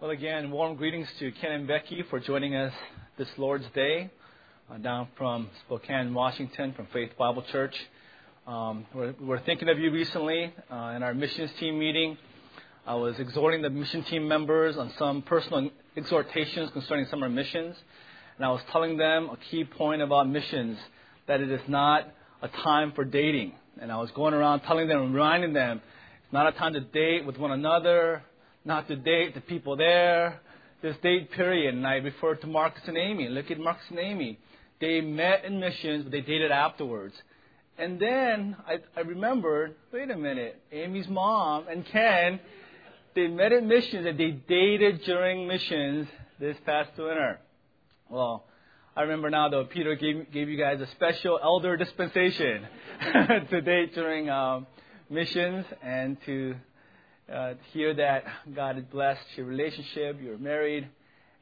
[0.00, 2.72] Well, again, warm greetings to Ken and Becky for joining us
[3.16, 4.10] this Lord's Day
[4.68, 7.76] uh, down from Spokane, Washington, from Faith Bible Church.
[8.44, 12.18] Um, we're, we're, thinking of you recently uh, in our missions team meeting.
[12.84, 17.76] I was exhorting the mission team members on some personal exhortations concerning summer missions,
[18.36, 20.76] and I was telling them a key point about missions
[21.28, 23.52] that it is not a time for dating.
[23.80, 25.80] And I was going around telling them, reminding them,
[26.24, 28.24] it's not a time to date with one another,
[28.64, 30.40] not to date the people there,
[30.82, 31.74] this date period.
[31.74, 33.28] And I referred to Marcus and Amy.
[33.28, 34.38] Look at Marcus and Amy.
[34.80, 37.14] They met in missions, but they dated afterwards.
[37.78, 42.38] And then I, I remembered, wait a minute, Amy's mom and Ken,
[43.14, 46.06] they met in missions and they dated during missions
[46.38, 47.40] this past winter.
[48.08, 48.44] Well,
[48.96, 52.66] I remember now though, Peter gave, gave you guys a special elder dispensation
[53.50, 54.66] to date during um,
[55.10, 56.54] missions and to
[57.32, 58.24] uh, hear that
[58.54, 60.88] God has blessed your relationship, you're married,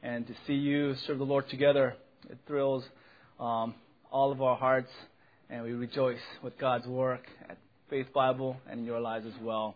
[0.01, 1.95] and to see you serve the Lord together.
[2.29, 2.83] It thrills
[3.39, 3.75] um,
[4.11, 4.91] all of our hearts,
[5.49, 7.57] and we rejoice with God's work at
[7.89, 9.75] Faith Bible and in your lives as well.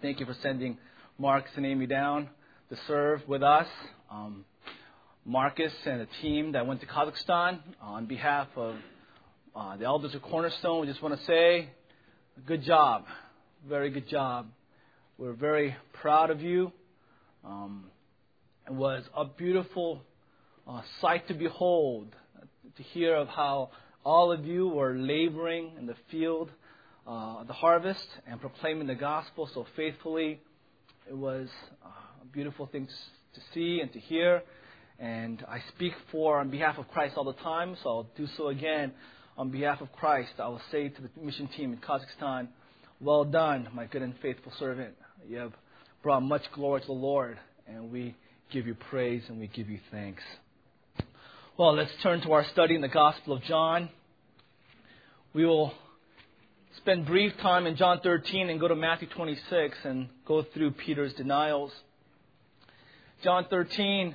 [0.00, 0.78] Thank you for sending
[1.18, 2.28] Marcus and Amy down
[2.70, 3.68] to serve with us.
[4.10, 4.44] Um,
[5.24, 8.76] Marcus and the team that went to Kazakhstan, on behalf of
[9.54, 11.68] uh, the elders of Cornerstone, we just want to say,
[12.46, 13.04] good job.
[13.68, 14.46] Very good job.
[15.18, 16.72] We're very proud of you.
[17.42, 17.86] Um,
[18.66, 20.02] it was a beautiful
[20.68, 22.14] uh, sight to behold,
[22.76, 23.70] to hear of how
[24.04, 26.50] all of you were laboring in the field,
[27.06, 30.38] uh, the harvest, and proclaiming the gospel so faithfully.
[31.08, 31.48] It was
[31.82, 31.88] uh,
[32.20, 34.42] a beautiful thing to, to see and to hear.
[34.98, 38.48] And I speak for on behalf of Christ all the time, so I'll do so
[38.48, 38.92] again
[39.38, 40.32] on behalf of Christ.
[40.38, 42.48] I will say to the mission team in Kazakhstan,
[43.00, 44.94] Well done, my good and faithful servant.
[45.28, 45.52] You have
[46.04, 48.14] brought much glory to the Lord, and we
[48.52, 50.22] give you praise and we give you thanks.
[51.56, 53.88] Well, let's turn to our study in the Gospel of John.
[55.32, 55.72] We will
[56.76, 61.14] spend brief time in John 13 and go to Matthew 26 and go through Peter's
[61.14, 61.72] denials.
[63.24, 64.14] John 13,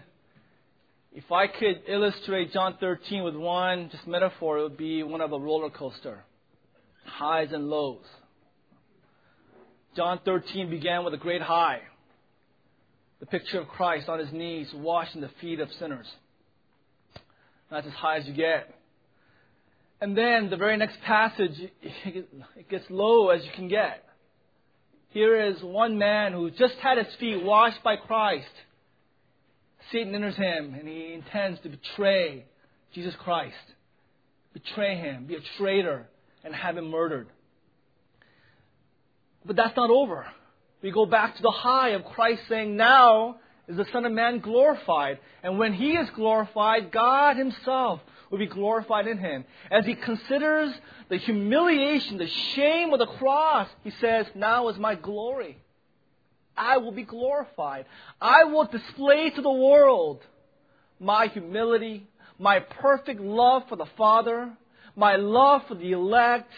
[1.12, 5.34] if I could illustrate John 13 with one just metaphor, it would be one of
[5.34, 6.24] a roller coaster.
[7.03, 8.06] Highs and lows.
[9.96, 11.81] John 13 began with a great high.
[13.19, 16.07] The picture of Christ on his knees, washing the feet of sinners.
[17.69, 18.74] That's as high as you get.
[20.00, 24.03] And then the very next passage, it gets low as you can get.
[25.09, 28.47] Here is one man who just had his feet washed by Christ.
[29.91, 32.46] Satan enters him and he intends to betray
[32.94, 33.56] Jesus Christ,
[34.53, 36.07] betray him, be a traitor,
[36.44, 37.28] and have him murdered.
[39.46, 40.25] But that's not over.
[40.81, 43.38] We go back to the high of Christ saying, Now
[43.68, 45.19] is the Son of Man glorified.
[45.44, 49.46] And when he is glorified, God himself will be glorified in him.
[49.69, 50.74] As he considers
[51.09, 55.57] the humiliation, the shame of the cross, he says, Now is my glory.
[56.56, 57.85] I will be glorified.
[58.19, 60.22] I will display to the world
[61.00, 62.07] my humility,
[62.38, 64.51] my perfect love for the Father,
[64.96, 66.51] my love for the elect,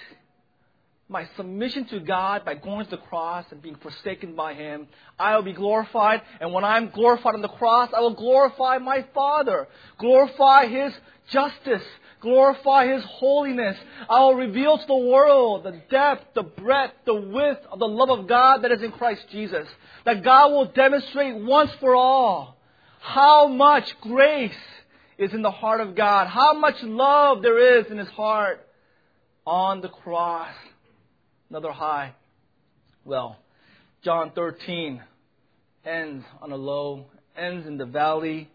[1.13, 4.87] my submission to God by going to the cross and being forsaken by Him,
[5.17, 6.23] I will be glorified.
[6.41, 9.67] And when I'm glorified on the cross, I will glorify my Father,
[9.99, 10.91] glorify His
[11.29, 11.83] justice,
[12.19, 13.77] glorify His holiness.
[14.09, 18.09] I will reveal to the world the depth, the breadth, the width of the love
[18.09, 19.67] of God that is in Christ Jesus.
[20.05, 22.57] That God will demonstrate once for all
[22.99, 24.51] how much grace
[25.19, 28.67] is in the heart of God, how much love there is in His heart
[29.45, 30.49] on the cross
[31.53, 32.11] another high.
[33.05, 33.37] Well,
[34.03, 34.99] John 13
[35.85, 37.05] ends on a low,
[37.37, 38.49] ends in the valley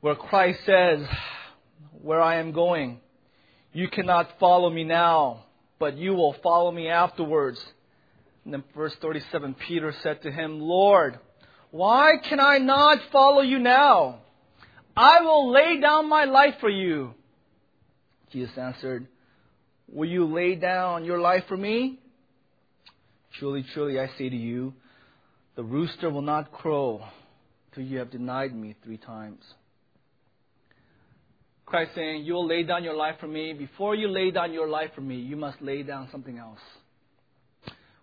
[0.00, 1.06] where Christ says,
[2.02, 2.98] Where I am going,
[3.72, 5.44] you cannot follow me now,
[5.78, 7.64] but you will follow me afterwards.
[8.44, 11.20] And then verse 37, Peter said to him, Lord,
[11.70, 14.18] why can I not follow you now?
[14.96, 17.14] I will lay down my life for you.
[18.32, 19.06] Jesus answered,
[19.94, 22.00] Will you lay down your life for me?
[23.38, 24.74] Truly, truly, I say to you,
[25.54, 27.00] the rooster will not crow
[27.72, 29.40] till you have denied me three times.
[31.64, 33.52] Christ saying, You will lay down your life for me.
[33.52, 36.58] Before you lay down your life for me, you must lay down something else.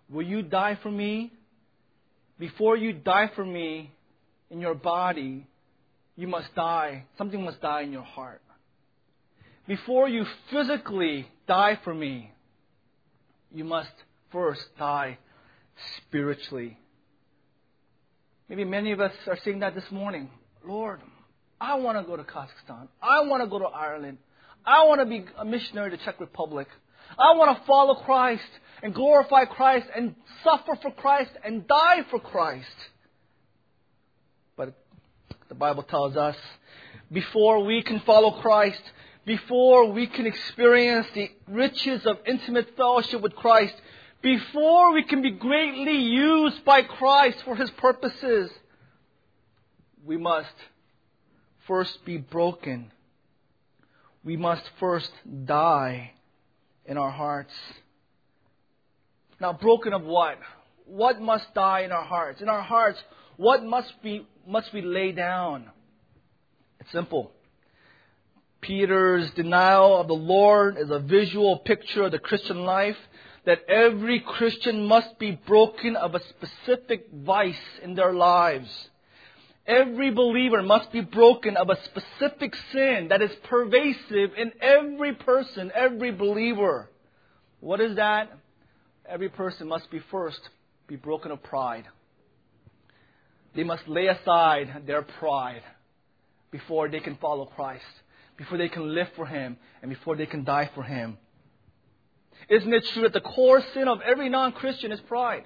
[0.08, 1.30] Will you die for me?
[2.38, 3.92] Before you die for me
[4.50, 5.46] in your body,
[6.16, 7.04] you must die.
[7.18, 8.41] Something must die in your heart
[9.66, 12.32] before you physically die for me,
[13.52, 13.92] you must
[14.30, 15.18] first die
[15.98, 16.78] spiritually.
[18.48, 20.30] Maybe many of us are saying that this morning.
[20.66, 21.00] Lord,
[21.60, 22.88] I want to go to Kazakhstan.
[23.00, 24.18] I want to go to Ireland.
[24.64, 26.68] I want to be a missionary to Czech Republic.
[27.18, 28.42] I want to follow Christ
[28.82, 30.14] and glorify Christ and
[30.44, 32.66] suffer for Christ and die for Christ.
[34.56, 34.74] But
[35.48, 36.36] the Bible tells us
[37.10, 38.82] before we can follow Christ,
[39.24, 43.74] before we can experience the riches of intimate fellowship with Christ,
[44.20, 48.50] before we can be greatly used by Christ for His purposes,
[50.04, 50.54] we must
[51.66, 52.90] first be broken.
[54.24, 55.10] We must first
[55.44, 56.12] die
[56.84, 57.52] in our hearts.
[59.40, 60.38] Now, broken of what?
[60.86, 62.40] What must die in our hearts?
[62.40, 63.02] In our hearts,
[63.36, 65.70] what must be must we lay down?
[66.80, 67.32] It's simple.
[68.62, 72.96] Peter's denial of the Lord is a visual picture of the Christian life
[73.44, 78.70] that every Christian must be broken of a specific vice in their lives.
[79.66, 85.70] Every believer must be broken of a specific sin that is pervasive in every person,
[85.74, 86.88] every believer.
[87.60, 88.30] What is that?
[89.08, 90.40] Every person must be first
[90.86, 91.84] be broken of pride.
[93.54, 95.62] They must lay aside their pride
[96.50, 97.84] before they can follow Christ,
[98.42, 101.16] before they can live for Him, and before they can die for Him.
[102.48, 105.44] Isn't it true that the core sin of every non Christian is pride?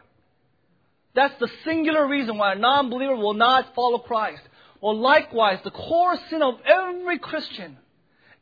[1.15, 4.43] That's the singular reason why a non believer will not follow Christ.
[4.81, 7.77] Well, likewise, the core sin of every Christian,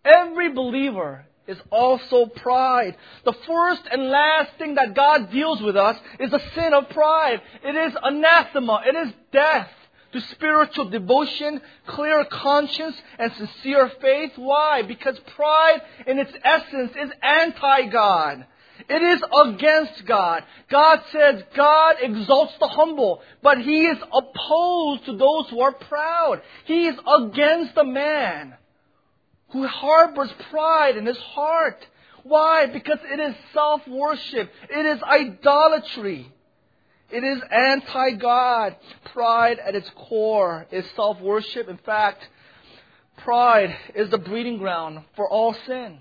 [0.05, 2.97] every believer, is also pride.
[3.25, 7.41] The first and last thing that God deals with us is the sin of pride.
[7.63, 8.83] It is anathema.
[8.87, 9.69] It is death
[10.15, 14.33] to spiritual devotion, clear conscience, and sincere faith.
[14.37, 14.83] Why?
[14.83, 18.47] Because pride in its essence is anti-God.
[18.89, 20.45] It is against God.
[20.71, 26.43] God says God exalts the humble, but He is opposed to those who are proud.
[26.65, 28.55] He is against the man
[29.51, 31.87] who harbors pride in his heart.
[32.25, 32.67] Why?
[32.67, 34.51] Because it is self-worship.
[34.71, 36.33] It is idolatry.
[37.11, 38.77] It is anti-God.
[39.13, 41.69] Pride at its core is self-worship.
[41.69, 42.29] In fact,
[43.19, 45.99] pride is the breeding ground for all sin.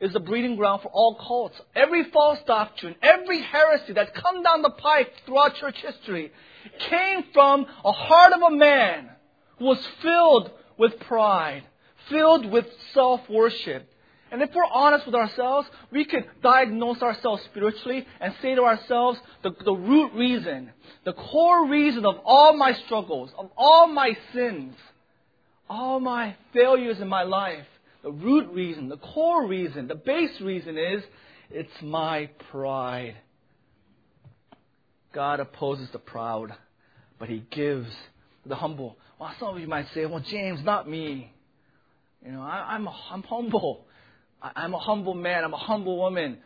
[0.00, 1.58] Is the breeding ground for all cults.
[1.74, 6.32] Every false doctrine, every heresy that's come down the pike throughout church history
[6.78, 9.08] came from a heart of a man
[9.58, 11.62] who was filled with pride,
[12.08, 13.88] filled with self-worship.
[14.30, 19.18] And if we're honest with ourselves, we could diagnose ourselves spiritually and say to ourselves
[19.42, 20.70] the, the root reason,
[21.04, 24.74] the core reason of all my struggles, of all my sins,
[25.68, 27.66] all my failures in my life,
[28.02, 31.02] the root reason, the core reason, the base reason is
[31.50, 33.16] it's my pride.
[35.12, 36.52] God opposes the proud,
[37.18, 37.88] but He gives
[38.44, 38.98] the humble.
[39.18, 41.32] Well, some of you might say, well, James, not me.
[42.24, 43.86] You know, I, I'm, I'm humble.
[44.44, 45.42] I, am a humble man.
[45.42, 46.36] I'm a humble woman.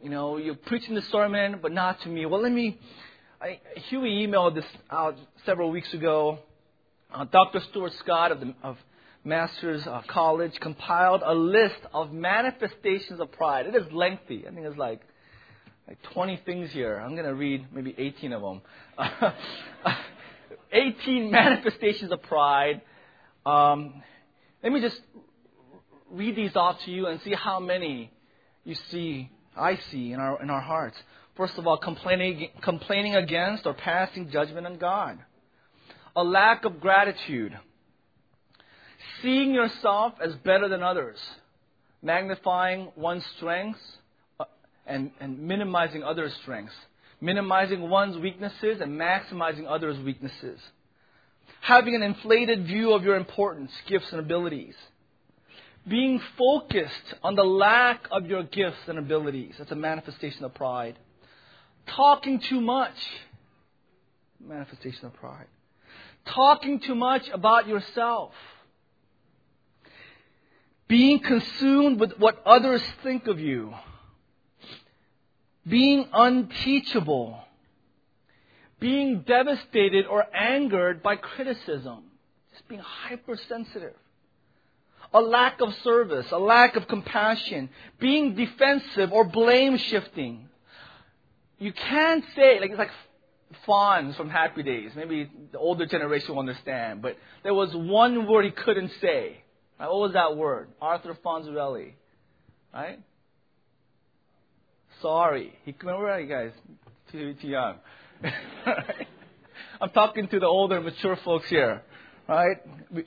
[0.00, 2.24] You know, you're preaching the sermon, but not to me.
[2.24, 2.78] Well, let me.
[3.40, 6.38] I, Huey emailed this out several weeks ago.
[7.12, 7.60] Uh, Dr.
[7.70, 8.76] Stuart Scott of, the, of
[9.24, 13.66] Masters uh, College compiled a list of manifestations of pride.
[13.66, 14.46] It is lengthy.
[14.46, 15.00] I think it's like
[15.88, 16.96] like 20 things here.
[16.96, 18.60] I'm going to read maybe 18 of them.
[20.72, 22.82] 18 manifestations of pride.
[23.46, 24.02] Um,
[24.62, 25.00] let me just
[26.10, 28.10] read these off to you and see how many
[28.64, 30.96] you see, I see in our, in our hearts.
[31.36, 35.18] First of all, complaining, complaining against or passing judgment on God.
[36.16, 37.56] A lack of gratitude.
[39.22, 41.16] Seeing yourself as better than others.
[42.02, 43.80] Magnifying one's strengths
[44.38, 44.44] uh,
[44.86, 46.74] and, and minimizing others' strengths.
[47.20, 50.60] Minimizing one's weaknesses and maximizing others' weaknesses.
[51.60, 54.74] Having an inflated view of your importance, gifts, and abilities
[55.88, 59.54] being focused on the lack of your gifts and abilities.
[59.58, 60.98] That's a manifestation of pride.
[61.86, 62.94] Talking too much.
[64.40, 65.46] Manifestation of pride.
[66.26, 68.32] Talking too much about yourself.
[70.86, 73.74] Being consumed with what others think of you.
[75.66, 77.40] Being unteachable.
[78.80, 82.04] Being devastated or angered by criticism.
[82.52, 83.94] Just being hypersensitive
[85.12, 90.48] a lack of service, a lack of compassion, being defensive or blame shifting.
[91.58, 92.90] You can't say, like, it's like
[93.66, 94.92] Fonz from Happy Days.
[94.94, 99.42] Maybe the older generation will understand, but there was one word he couldn't say.
[99.80, 99.88] Right?
[99.88, 100.68] What was that word?
[100.80, 101.92] Arthur Fonzarelli.
[102.72, 103.00] Right?
[105.00, 105.56] Sorry.
[105.64, 106.52] He, remember, you guys?
[107.10, 107.76] Too, too young.
[109.80, 111.82] I'm talking to the older, mature folks here,
[112.28, 112.56] right?
[112.90, 113.04] We,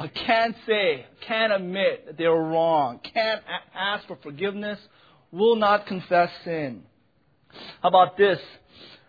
[0.00, 3.42] I can't say, can't admit that they were wrong, can't
[3.74, 4.78] ask for forgiveness,
[5.30, 6.84] will not confess sin.
[7.82, 8.40] How about this?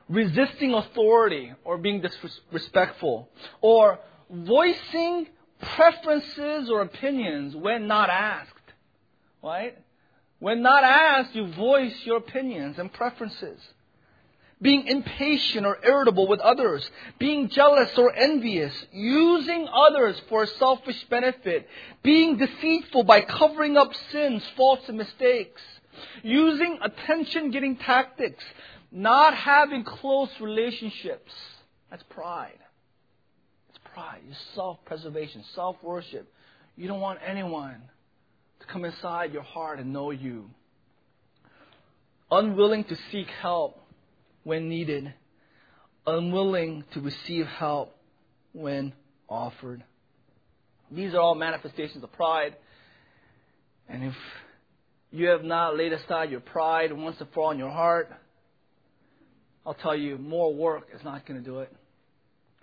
[0.09, 3.29] Resisting authority or being disrespectful
[3.61, 5.27] or voicing
[5.61, 8.51] preferences or opinions when not asked.
[9.41, 9.77] Right?
[10.39, 13.61] When not asked, you voice your opinions and preferences.
[14.61, 16.87] Being impatient or irritable with others,
[17.17, 21.67] being jealous or envious, using others for selfish benefit,
[22.03, 25.61] being deceitful by covering up sins, faults, and mistakes,
[26.23, 28.43] using attention getting tactics,
[28.91, 31.31] not having close relationships.
[31.89, 32.59] That's pride.
[33.69, 34.21] It's pride.
[34.29, 36.31] It's self preservation, self worship.
[36.75, 37.81] You don't want anyone
[38.59, 40.49] to come inside your heart and know you.
[42.29, 43.80] Unwilling to seek help
[44.43, 45.13] when needed,
[46.05, 47.95] unwilling to receive help
[48.53, 48.93] when
[49.29, 49.83] offered.
[50.91, 52.55] These are all manifestations of pride.
[53.87, 54.15] And if
[55.11, 58.09] you have not laid aside your pride and wants to fall in your heart,
[59.65, 61.71] I'll tell you, more work is not going to do it.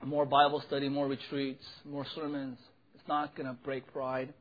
[0.05, 2.59] More Bible study, more retreats, more sermons.
[2.95, 4.33] It's not going to break pride.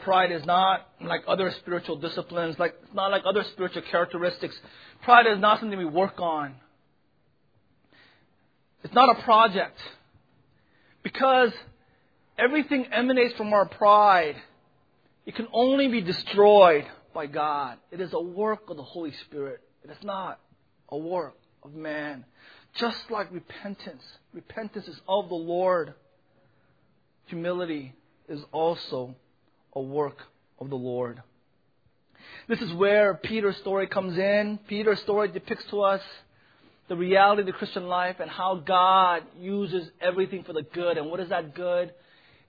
[0.00, 4.54] Pride is not like other spiritual disciplines, like it's not like other spiritual characteristics.
[5.02, 6.54] Pride is not something we work on.
[8.82, 9.78] It's not a project.
[11.02, 11.52] Because
[12.38, 14.36] everything emanates from our pride.
[15.26, 16.84] It can only be destroyed
[17.14, 17.78] by God.
[17.90, 19.60] It is a work of the Holy Spirit.
[19.84, 20.38] It is not
[20.88, 22.24] a work of man.
[22.76, 24.02] Just like repentance.
[24.32, 25.94] Repentance is of the Lord.
[27.26, 27.94] Humility
[28.28, 29.14] is also
[29.74, 30.18] a work
[30.58, 31.22] of the Lord.
[32.48, 34.58] This is where Peter's story comes in.
[34.68, 36.00] Peter's story depicts to us
[36.88, 40.98] the reality of the Christian life and how God uses everything for the good.
[40.98, 41.92] And what is that good?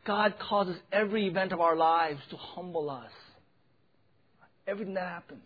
[0.06, 3.12] God causes every event of our lives to humble us.
[4.68, 5.46] Everything that happens.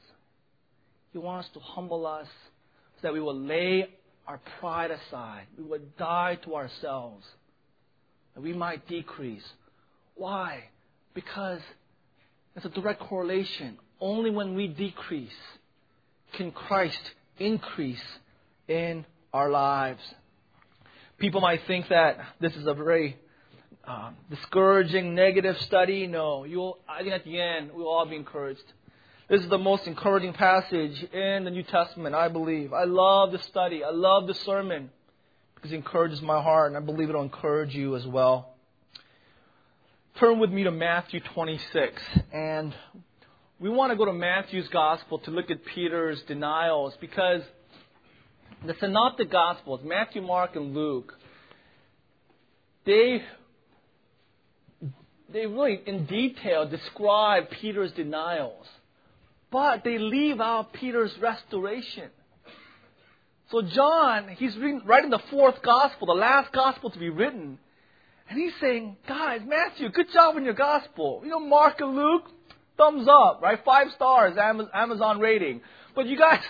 [1.11, 2.27] He wants to humble us
[2.97, 3.89] so that we will lay
[4.27, 5.45] our pride aside.
[5.57, 7.25] We will die to ourselves.
[8.33, 9.43] That we might decrease.
[10.15, 10.63] Why?
[11.13, 11.61] Because
[12.55, 13.77] it's a direct correlation.
[13.99, 15.31] Only when we decrease
[16.33, 17.01] can Christ
[17.37, 18.03] increase
[18.67, 20.01] in our lives.
[21.17, 23.17] People might think that this is a very
[23.85, 26.07] uh, discouraging, negative study.
[26.07, 26.77] No, you'll.
[26.87, 28.63] I think at the end we'll all be encouraged.
[29.29, 32.73] This is the most encouraging passage in the New Testament, I believe.
[32.73, 33.83] I love the study.
[33.83, 34.89] I love the sermon
[35.55, 38.55] because it encourages my heart, and I believe it'll encourage you as well.
[40.19, 42.01] Turn with me to Matthew 26.
[42.33, 42.75] And
[43.57, 47.41] we want to go to Matthew's gospel to look at Peter's denials because
[48.65, 51.13] the synoptic gospels, Matthew, Mark, and Luke,
[52.85, 53.23] they
[55.31, 58.67] they really in detail describe Peter's denials.
[59.51, 62.09] But they leave out Peter's restoration.
[63.51, 67.57] So John, he's writing the fourth gospel, the last gospel to be written.
[68.29, 71.21] And he's saying, guys, Matthew, good job in your gospel.
[71.23, 72.29] You know, Mark and Luke,
[72.77, 73.59] thumbs up, right?
[73.65, 75.61] Five stars, Amazon rating.
[75.95, 76.41] But you guys,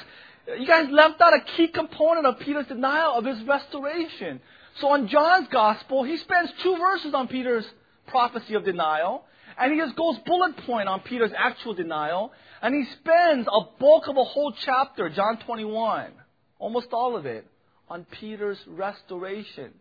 [0.59, 4.41] you guys left out a key component of Peter's denial of his restoration.
[4.81, 7.65] So on John's gospel, he spends two verses on Peter's
[8.07, 9.23] prophecy of denial,
[9.57, 12.31] and he just goes bullet point on Peter's actual denial,
[12.61, 16.11] and he spends a bulk of a whole chapter, John 21,
[16.59, 17.47] almost all of it,
[17.87, 19.73] on Peter's restoration.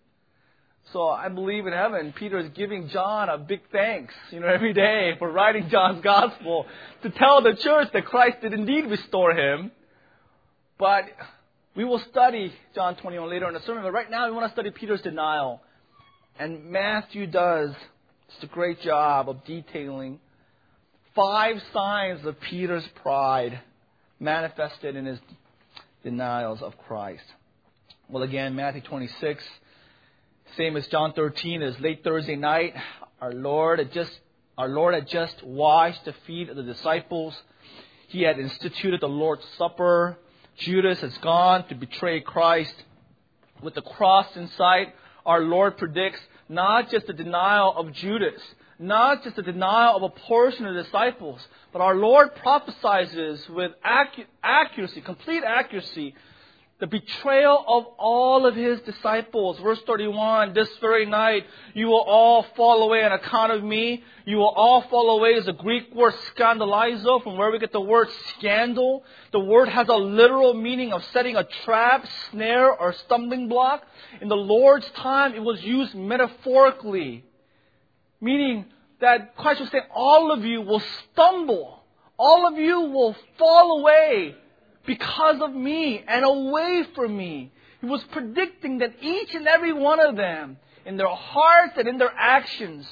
[0.92, 4.73] So I believe in heaven, Peter is giving John a big thanks, you know, every
[4.73, 6.66] day for writing John's gospel
[7.02, 9.71] to tell the church that Christ did indeed restore him.
[10.78, 11.04] But
[11.76, 13.83] we will study John 21 later in the sermon.
[13.83, 15.61] But right now, we want to study Peter's denial.
[16.38, 17.71] And Matthew does
[18.30, 20.21] just a great job of detailing
[21.14, 23.61] five signs of Peter's pride
[24.21, 25.18] manifested in his
[26.02, 27.25] denials of Christ.
[28.09, 29.45] Well, again, Matthew 26,
[30.57, 32.75] same as John 13, is late Thursday night.
[33.21, 34.11] Our Lord had just
[34.57, 37.40] our Lord had just washed the feet of the disciples.
[38.09, 40.19] He had instituted the Lord's Supper.
[40.57, 42.75] Judas has gone to betray Christ.
[43.62, 48.40] With the cross in sight, our Lord predicts not just the denial of Judas,
[48.81, 51.40] not just the denial of a portion of the disciples,
[51.73, 53.14] but our Lord prophesies
[53.49, 56.14] with accuracy, complete accuracy,
[56.81, 59.59] the betrayal of all of his disciples.
[59.59, 61.45] Verse 31, this very night
[61.75, 64.05] you will all fall away on account of me.
[64.25, 67.81] You will all fall away is the Greek word scandalizo, from where we get the
[67.81, 69.03] word scandal.
[69.33, 73.85] The word has a literal meaning of setting a trap, snare, or stumbling block.
[74.21, 77.25] In the Lord's time, it was used metaphorically,
[78.21, 78.67] meaning
[79.01, 80.83] that Christ was saying, all of you will
[81.13, 81.83] stumble.
[82.17, 84.37] All of you will fall away
[84.88, 87.52] because of me and away from me.
[87.83, 91.99] He was predicting that each and every one of them, in their hearts and in
[91.99, 92.88] their actions,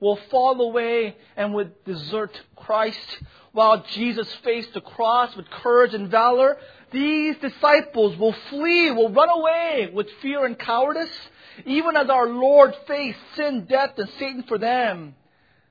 [0.00, 3.18] will fall away and would desert Christ.
[3.52, 6.58] While Jesus faced the cross with courage and valor,
[6.92, 11.16] these disciples will flee, will run away with fear and cowardice,
[11.64, 15.14] even as our Lord faced sin, death, and Satan for them.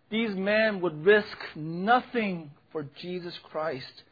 [0.09, 4.03] These men would risk nothing for Jesus Christ.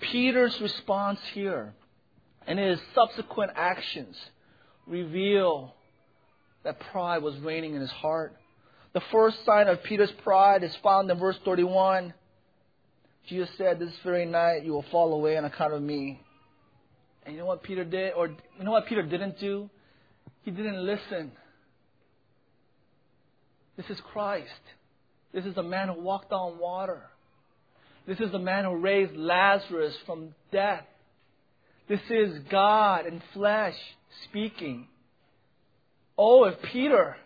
[0.00, 1.74] Peter's response here
[2.46, 4.16] and his subsequent actions
[4.86, 5.74] reveal
[6.64, 8.34] that pride was reigning in his heart.
[8.94, 12.14] The first sign of Peter's pride is found in verse 31.
[13.28, 16.20] Jesus said, This very night you will fall away on account of me.
[17.24, 18.14] And you know what Peter did?
[18.14, 19.68] Or you know what Peter didn't do?
[20.42, 21.32] He didn't listen.
[23.76, 24.48] This is Christ.
[25.32, 27.02] This is the man who walked on water.
[28.08, 30.86] This is the man who raised Lazarus from death.
[31.90, 33.74] This is God in flesh
[34.24, 34.88] speaking.
[36.16, 37.16] Oh, if Peter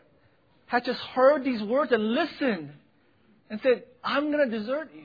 [0.66, 2.72] had just heard these words and listened
[3.48, 5.04] and said, I'm going to desert you,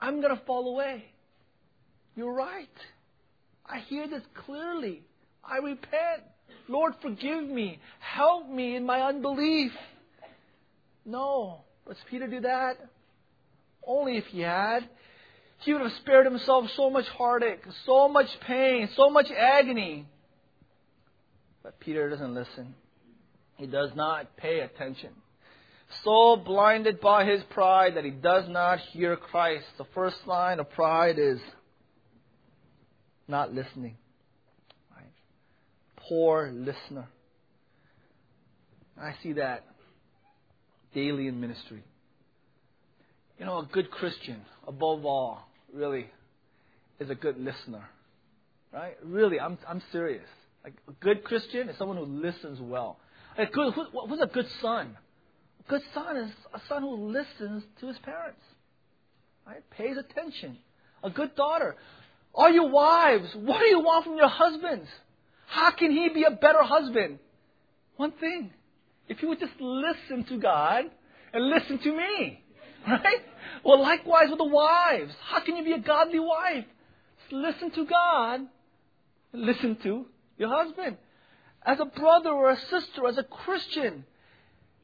[0.00, 1.04] I'm going to fall away.
[2.16, 2.66] You're right.
[3.64, 5.02] I hear this clearly.
[5.44, 6.24] I repent.
[6.66, 7.78] Lord, forgive me.
[8.00, 9.70] Help me in my unbelief.
[11.06, 11.60] No.
[11.86, 12.78] Does Peter do that?
[13.88, 14.88] Only if he had.
[15.60, 20.06] He would have spared himself so much heartache, so much pain, so much agony.
[21.62, 22.74] But Peter doesn't listen.
[23.56, 25.10] He does not pay attention.
[26.04, 29.64] So blinded by his pride that he does not hear Christ.
[29.78, 31.40] The first line of pride is
[33.26, 33.96] not listening.
[36.08, 37.06] Poor listener.
[38.98, 39.64] I see that
[40.94, 41.82] daily in ministry.
[43.38, 46.06] You know, a good Christian, above all, really,
[46.98, 47.84] is a good listener.
[48.72, 48.96] Right?
[49.04, 50.26] Really, I'm, I'm serious.
[50.64, 52.98] Like, a good Christian is someone who listens well.
[53.36, 54.96] A good, who, who's a good son?
[55.64, 58.40] A good son is a son who listens to his parents.
[59.46, 59.62] Right?
[59.70, 60.58] Pays attention.
[61.04, 61.76] A good daughter.
[62.34, 64.88] All you wives, what do you want from your husbands?
[65.46, 67.20] How can he be a better husband?
[67.96, 68.50] One thing.
[69.08, 70.84] If you would just listen to God
[71.32, 72.42] and listen to me.
[72.86, 73.22] Right?
[73.64, 75.12] Well, likewise with the wives.
[75.22, 76.64] How can you be a godly wife?
[77.30, 78.40] Listen to God.
[79.32, 80.06] Listen to
[80.38, 80.96] your husband.
[81.64, 84.04] As a brother or a sister, as a Christian,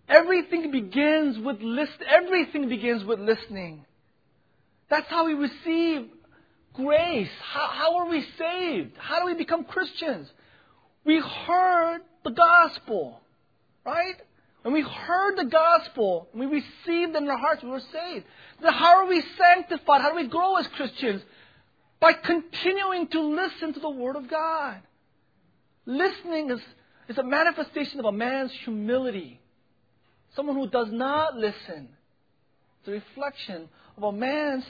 [0.08, 1.98] everything begins with list.
[2.06, 3.84] Everything begins with listening.
[4.90, 6.08] That's how we receive
[6.74, 7.30] grace.
[7.52, 8.92] How, how are we saved?
[8.98, 10.28] How do we become Christians?
[11.04, 13.20] We heard the gospel,
[13.86, 14.16] right?
[14.64, 18.24] When we heard the gospel, and we received in our hearts, we were saved.
[18.62, 20.00] Then how are we sanctified?
[20.00, 21.20] How do we grow as Christians?
[22.00, 24.80] By continuing to listen to the Word of God.
[25.84, 26.60] Listening is,
[27.10, 29.38] is a manifestation of a man's humility.
[30.34, 31.90] Someone who does not listen.
[32.80, 34.64] It's a reflection of a man's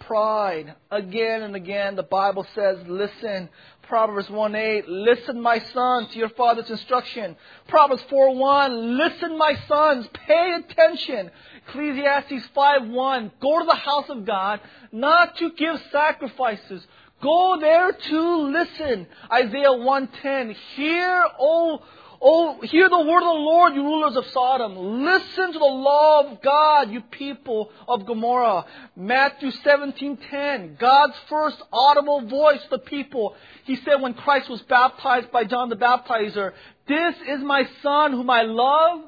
[0.00, 0.74] pride.
[0.90, 3.48] Again and again, the Bible says, listen.
[3.88, 7.34] Proverbs 1 8, listen, my son, to your father's instruction.
[7.68, 11.30] Proverbs 4 1, listen, my sons, pay attention.
[11.66, 14.60] Ecclesiastes 5 1, go to the house of God,
[14.92, 16.86] not to give sacrifices.
[17.22, 19.06] Go there to listen.
[19.32, 21.82] Isaiah 110, hear, O
[22.20, 24.76] Oh, hear the word of the Lord, you rulers of Sodom.
[25.04, 28.66] Listen to the law of God, you people of Gomorrah.
[28.96, 30.76] Matthew 17:10.
[30.80, 33.36] God's first audible voice to the people.
[33.64, 36.54] He said when Christ was baptized by John the Baptizer,
[36.86, 39.04] "This is my son whom I love.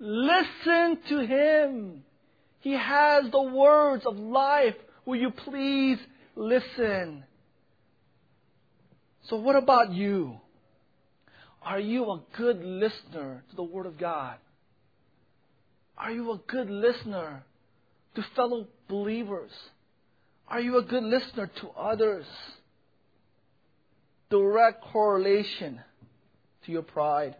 [0.00, 2.04] Listen to him.
[2.58, 4.76] He has the words of life.
[5.04, 7.24] Will you please listen?"
[9.22, 10.40] So what about you?
[11.64, 14.36] Are you a good listener to the Word of God?
[15.96, 17.44] Are you a good listener
[18.14, 19.50] to fellow believers?
[20.48, 22.26] Are you a good listener to others?
[24.30, 25.80] Direct correlation
[26.66, 27.36] to your pride.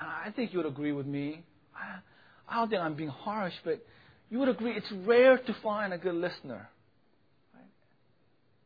[0.00, 1.42] I think you would agree with me.
[2.48, 3.84] I don't think I'm being harsh, but
[4.30, 6.68] you would agree it's rare to find a good listener.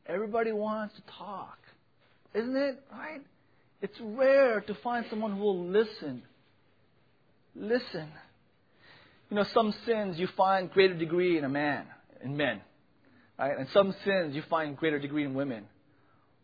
[0.07, 1.59] Everybody wants to talk.
[2.35, 2.81] isn't it?
[2.92, 3.23] Right?
[3.83, 6.23] It's rare to find someone who will listen.
[7.55, 8.09] Listen.
[9.29, 11.87] You know, some sins you find greater degree in a man,
[12.23, 12.61] in men.
[13.38, 13.59] Right?
[13.59, 15.64] And some sins you find greater degree in women.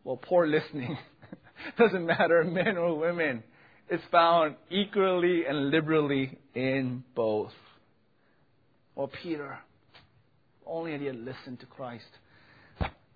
[0.02, 0.98] Well, poor listening.
[1.78, 3.44] Doesn't matter, men or women.
[3.88, 7.52] It's found equally and liberally in both.
[8.96, 9.58] Well, Peter,
[10.66, 12.04] only had he listened to Christ.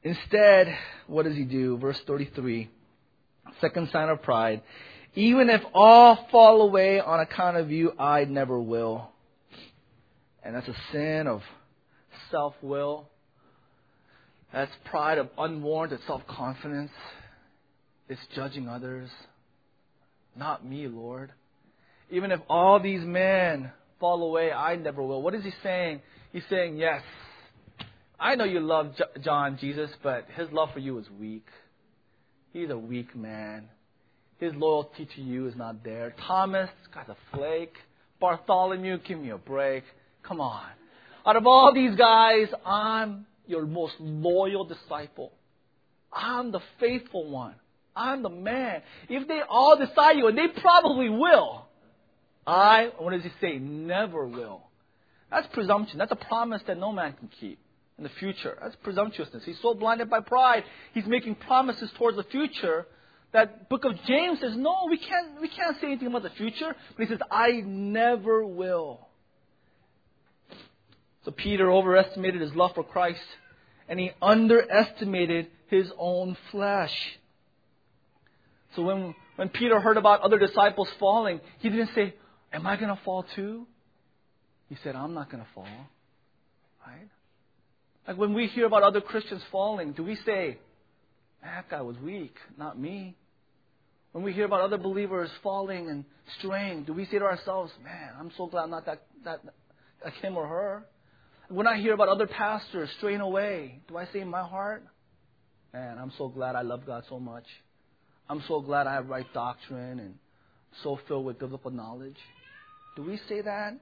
[0.05, 0.75] Instead,
[1.09, 1.77] what does he do?
[1.79, 2.71] Verse 33,
[3.61, 4.63] second sign of pride.
[5.15, 9.11] Even if all fall away on account of you, I never will.
[10.43, 11.43] And that's a sin of
[12.31, 13.09] self will.
[14.53, 16.91] That's pride of unwarranted self confidence.
[18.09, 19.11] It's judging others.
[20.37, 21.33] Not me, Lord.
[22.11, 25.23] Even if all these men fall away, I never will.
[25.23, 26.01] What is he saying?
[26.33, 27.03] He's saying, Yes,
[28.19, 31.47] I know you love John, Jesus, but his love for you is weak.
[32.53, 33.69] He's a weak man.
[34.39, 36.15] His loyalty to you is not there.
[36.27, 37.75] Thomas, got a flake.
[38.21, 39.85] Bartholomew, give me a break.
[40.23, 40.69] Come on.
[41.27, 45.33] Out of all these guys, I'm your most loyal disciple.
[46.13, 47.55] I'm the faithful one.
[47.95, 48.83] I'm the man.
[49.09, 51.67] If they all decide you, and they probably will,
[52.47, 53.59] I, what does he say?
[53.59, 54.63] Never will.
[55.31, 55.99] That's presumption.
[55.99, 57.59] That's a promise that no man can keep
[58.03, 58.59] in the future.
[58.61, 59.45] That's presumptuousness.
[59.45, 62.87] He's so blinded by pride, he's making promises towards the future
[63.33, 66.75] that book of James says, no, we can't, we can't say anything about the future.
[66.97, 69.09] But he says, I never will.
[71.25, 73.21] So Peter overestimated his love for Christ
[73.89, 76.95] and he underestimated his own flesh.
[78.77, 82.15] So when, when Peter heard about other disciples falling, he didn't say,
[82.53, 83.67] Am I going to fall too?
[84.69, 85.67] He said, I'm not going to fall.
[86.87, 87.09] Right?
[88.07, 90.59] Like when we hear about other Christians falling, do we say,
[91.43, 93.17] that guy was weak, not me?
[94.13, 96.05] When we hear about other believers falling and
[96.39, 99.41] straying, do we say to ourselves, man, I'm so glad I'm not that, that,
[100.05, 100.85] like him or her?
[101.49, 104.85] When I hear about other pastors straying away, do I say in my heart,
[105.73, 107.45] man, I'm so glad I love God so much.
[108.29, 110.15] I'm so glad I have right doctrine and
[110.83, 112.17] so filled with biblical knowledge.
[112.97, 113.79] Do we say that?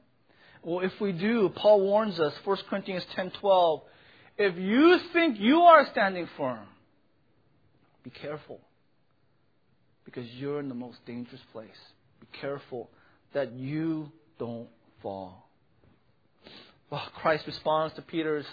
[0.62, 3.82] Well, if we do, Paul warns us, 1 Corinthians 10:12,
[4.40, 6.66] if you think you are standing firm,
[8.02, 8.58] be careful.
[10.06, 11.68] Because you're in the most dangerous place.
[12.20, 12.88] Be careful
[13.34, 14.68] that you don't
[15.02, 15.46] fall.
[16.88, 18.46] Well, Christ responds to Peter's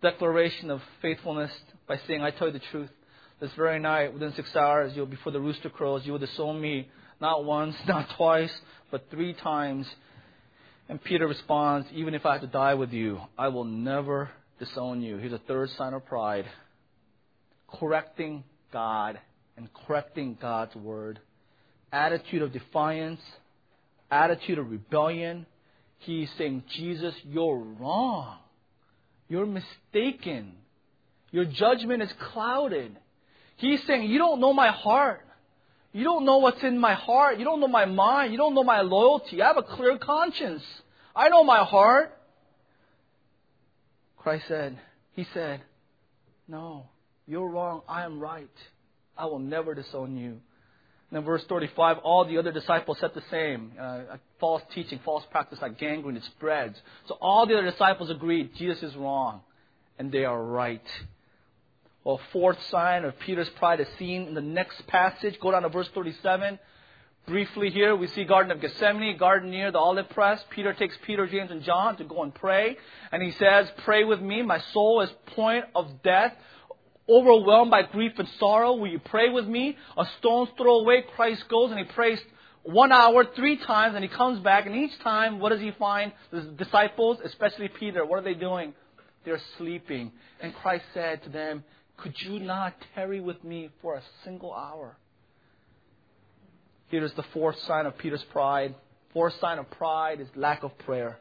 [0.00, 1.52] declaration of faithfulness
[1.86, 2.90] by saying, I tell you the truth.
[3.38, 6.88] This very night, within six hours, you'll before the rooster crows, you will disown me
[7.20, 8.52] not once, not twice,
[8.90, 9.86] but three times.
[10.88, 15.02] And Peter responds, Even if I have to die with you, I will never disown
[15.02, 15.16] you.
[15.16, 16.46] Here's a third sign of pride
[17.78, 19.18] correcting God
[19.56, 21.18] and correcting God's word.
[21.92, 23.20] Attitude of defiance,
[24.10, 25.46] attitude of rebellion.
[25.98, 28.38] He's saying, Jesus, you're wrong.
[29.28, 30.54] You're mistaken.
[31.30, 32.96] Your judgment is clouded.
[33.56, 35.26] He's saying, You don't know my heart.
[35.92, 37.38] You don't know what's in my heart.
[37.38, 38.32] You don't know my mind.
[38.32, 39.42] You don't know my loyalty.
[39.42, 40.62] I have a clear conscience.
[41.14, 42.18] I know my heart.
[44.22, 44.78] Christ said,
[45.14, 45.60] He said,
[46.46, 46.86] No,
[47.26, 47.82] you're wrong.
[47.88, 48.48] I am right.
[49.16, 50.38] I will never disown you.
[51.10, 53.72] And in verse 35, all the other disciples said the same.
[53.78, 56.80] Uh, false teaching, false practice like gangrene, it spreads.
[57.06, 59.40] So all the other disciples agreed Jesus is wrong,
[59.98, 60.86] and they are right.
[62.04, 65.38] Well, fourth sign of Peter's pride is seen in the next passage.
[65.40, 66.58] Go down to verse 37.
[67.26, 70.42] Briefly here, we see Garden of Gethsemane, garden near the olive press.
[70.50, 72.76] Peter takes Peter, James, and John to go and pray.
[73.12, 74.42] And he says, Pray with me.
[74.42, 76.32] My soul is point of death.
[77.08, 79.76] Overwhelmed by grief and sorrow, will you pray with me?
[79.96, 82.18] A stone's throw away, Christ goes and he prays
[82.62, 84.66] one hour, three times, and he comes back.
[84.66, 86.12] And each time, what does he find?
[86.30, 88.72] The disciples, especially Peter, what are they doing?
[89.24, 90.12] They're sleeping.
[90.40, 91.64] And Christ said to them,
[91.96, 94.96] Could you not tarry with me for a single hour?
[96.92, 98.74] Here is the fourth sign of Peter's pride.
[99.14, 101.16] Fourth sign of pride is lack of prayer.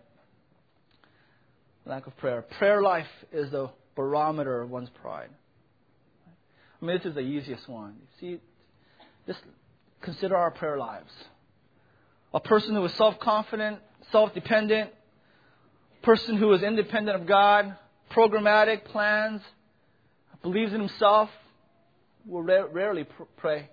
[1.86, 2.42] Lack of prayer.
[2.42, 5.30] Prayer life is the barometer of one's pride.
[6.82, 7.96] I mean, this is the easiest one.
[8.20, 8.42] You See,
[9.26, 9.40] just
[10.02, 11.14] consider our prayer lives.
[12.34, 13.80] A person who is self confident,
[14.12, 14.90] self dependent,
[16.02, 17.78] person who is independent of God,
[18.12, 19.42] programmatic, plans,
[20.42, 21.30] believes in himself,
[22.26, 23.08] will rarely
[23.38, 23.70] pray,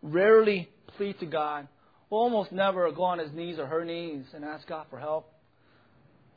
[0.00, 1.68] rarely plead to God,
[2.10, 5.30] will almost never go on his knees or her knees and ask God for help.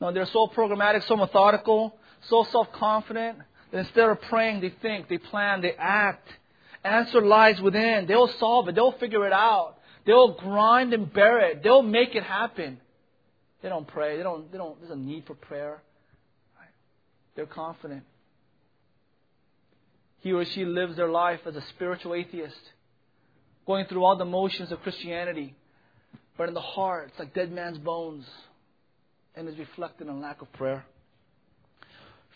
[0.00, 1.94] No, they're so programmatic, so methodical,
[2.28, 3.38] so self confident
[3.72, 6.28] that instead of praying, they think, they plan, they act.
[6.84, 8.06] answer lies within.
[8.06, 8.74] They'll solve it.
[8.74, 9.76] They'll figure it out.
[10.06, 11.62] They'll grind and bear it.
[11.62, 12.78] They'll make it happen.
[13.62, 14.16] They don't pray.
[14.16, 15.82] They don't, they don't, there's a need for prayer.
[17.34, 18.02] They're confident.
[20.20, 22.56] He or she lives their life as a spiritual atheist,
[23.68, 25.54] going through all the motions of Christianity,
[26.38, 28.24] but in the heart, it's like dead man's bones,
[29.34, 30.86] and is reflected in lack of prayer.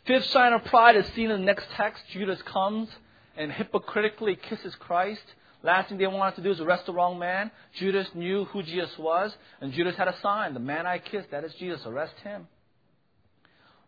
[0.05, 2.03] Fifth sign of pride is seen in the next text.
[2.13, 2.91] Judas comes
[3.35, 5.23] and hypocritically kisses Christ.
[5.63, 7.51] Last thing they wanted to do is arrest the wrong man.
[7.77, 10.53] Judas knew who Jesus was, and Judas had a sign.
[10.53, 11.81] The man I kissed, that is Jesus.
[11.87, 12.47] Arrest him.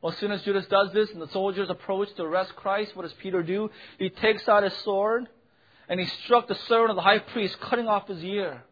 [0.00, 3.02] Well, as soon as Judas does this and the soldiers approach to arrest Christ, what
[3.02, 3.70] does Peter do?
[3.98, 5.26] He takes out his sword
[5.88, 8.62] and he struck the servant of the high priest, cutting off his ear.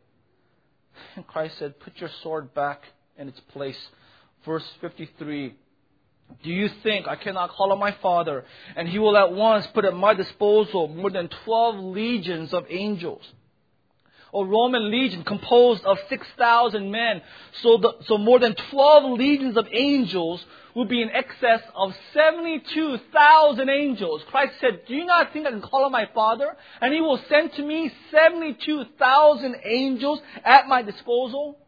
[1.16, 2.83] And Christ said, Put your sword back
[3.16, 3.79] in its place.
[4.44, 5.55] Verse 53.
[6.42, 8.44] Do you think I cannot call on my Father,
[8.75, 13.22] and he will at once put at my disposal more than 12 legions of angels?
[14.35, 17.23] A Roman legion composed of 6,000 men.
[17.62, 23.68] So, the, so more than 12 legions of angels would be in excess of 72,000
[23.68, 24.23] angels.
[24.31, 26.57] Christ said, Do you not think I can call on my Father?
[26.81, 31.59] And he will send to me 72,000 angels at my disposal?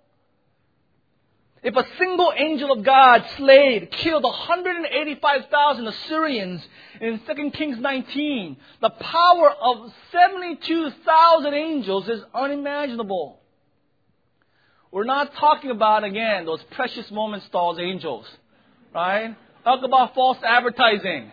[1.64, 6.62] If a single angel of God slayed, killed 185,000 Assyrians
[7.00, 13.40] in 2 Kings 19, the power of 72,000 angels is unimaginable.
[14.92, 18.26] We're not talking about, again, those Precious Moments dolls angels,
[18.94, 19.34] right?
[19.64, 21.32] Talk about false advertising.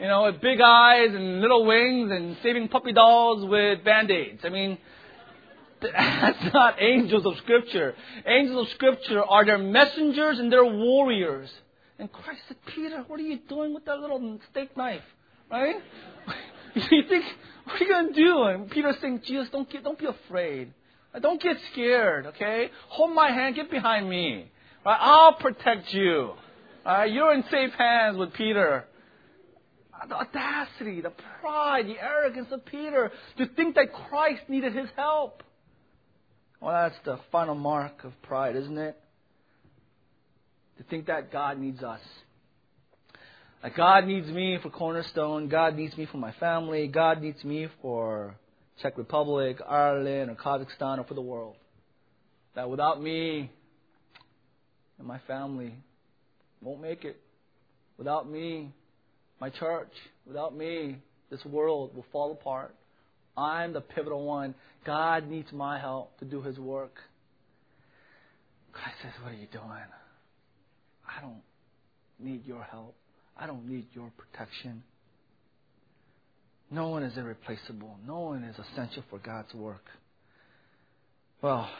[0.00, 4.40] You know, with big eyes and little wings and saving puppy dolls with band-aids.
[4.44, 4.76] I mean,
[5.80, 7.94] that's not angels of Scripture.
[8.26, 11.50] Angels of Scripture are their messengers and their warriors.
[11.98, 15.02] And Christ said, Peter, what are you doing with that little steak knife?
[15.50, 15.76] Right?
[16.74, 17.24] you think,
[17.64, 18.42] what are you going to do?
[18.44, 20.72] And Peter's saying, Jesus, don't, get, don't be afraid.
[21.20, 22.70] Don't get scared, okay?
[22.90, 24.50] Hold my hand, get behind me.
[24.84, 24.98] Right?
[25.00, 26.34] I'll protect you.
[26.84, 27.10] Right?
[27.10, 28.84] You're in safe hands with Peter.
[30.08, 35.42] The audacity, the pride, the arrogance of Peter to think that Christ needed his help.
[36.60, 39.00] Well, that's the final mark of pride, isn't it?
[40.78, 42.00] To think that God needs us.
[43.62, 47.68] Like God needs me for Cornerstone, God needs me for my family, God needs me
[47.82, 48.36] for
[48.80, 51.56] Czech Republic, Ireland, or Kazakhstan, or for the world.
[52.54, 53.50] That without me
[54.98, 55.74] and my family
[56.60, 57.20] won't make it.
[57.96, 58.72] Without me,
[59.40, 59.90] my church,
[60.26, 60.98] without me,
[61.30, 62.74] this world will fall apart.
[63.38, 64.54] I'm the pivotal one.
[64.84, 66.96] God needs my help to do His work.
[68.72, 69.64] Christ says, What are you doing?
[71.06, 71.42] I don't
[72.18, 72.96] need your help.
[73.36, 74.82] I don't need your protection.
[76.70, 77.96] No one is irreplaceable.
[78.06, 79.84] No one is essential for God's work.
[81.40, 81.70] Well,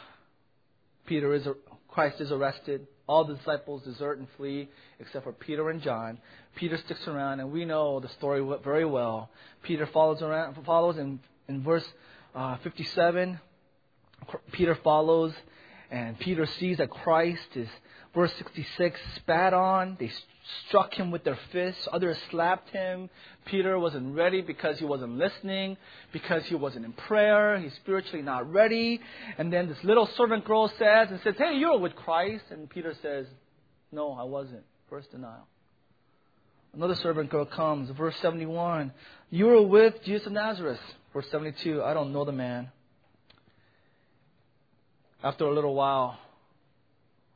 [1.05, 1.47] Peter is
[1.89, 2.87] Christ is arrested.
[3.07, 4.69] All the disciples desert and flee
[4.99, 6.19] except for Peter and John.
[6.55, 9.29] Peter sticks around, and we know the story very well.
[9.63, 11.19] Peter follows around, follows and
[11.49, 11.85] in verse
[12.35, 13.39] uh, 57,
[14.51, 15.33] Peter follows,
[15.91, 17.67] and Peter sees that Christ is,
[18.13, 19.97] verse 66, spat on.
[19.99, 20.11] They
[20.67, 21.87] struck him with their fists.
[21.91, 23.09] Others slapped him.
[23.45, 25.77] Peter wasn't ready because he wasn't listening,
[26.13, 27.59] because he wasn't in prayer.
[27.59, 29.01] He's spiritually not ready.
[29.37, 32.45] And then this little servant girl says and says, Hey, you're with Christ.
[32.51, 33.25] And Peter says,
[33.91, 34.63] No, I wasn't.
[34.89, 35.47] First denial.
[36.73, 38.91] Another servant girl comes, verse 71.
[39.29, 40.79] You were with Jesus of Nazareth.
[41.13, 42.69] Verse 72, I don't know the man.
[45.23, 46.17] After a little while,